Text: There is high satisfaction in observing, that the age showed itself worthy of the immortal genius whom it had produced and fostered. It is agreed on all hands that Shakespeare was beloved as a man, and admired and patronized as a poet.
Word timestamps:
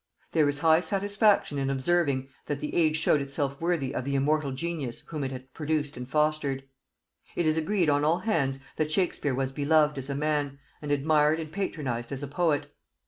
There 0.31 0.49
is 0.49 0.57
high 0.57 0.79
satisfaction 0.79 1.59
in 1.59 1.69
observing, 1.69 2.29
that 2.47 2.59
the 2.59 2.73
age 2.73 2.97
showed 2.97 3.21
itself 3.21 3.61
worthy 3.61 3.93
of 3.93 4.03
the 4.03 4.15
immortal 4.15 4.51
genius 4.51 5.01
whom 5.05 5.23
it 5.23 5.29
had 5.31 5.53
produced 5.53 5.95
and 5.95 6.07
fostered. 6.09 6.63
It 7.35 7.45
is 7.45 7.55
agreed 7.55 7.87
on 7.87 8.03
all 8.03 8.17
hands 8.17 8.57
that 8.77 8.91
Shakespeare 8.91 9.35
was 9.35 9.51
beloved 9.51 9.99
as 9.99 10.09
a 10.09 10.15
man, 10.15 10.57
and 10.81 10.91
admired 10.91 11.39
and 11.39 11.51
patronized 11.51 12.11
as 12.11 12.23
a 12.23 12.27
poet. 12.27 12.73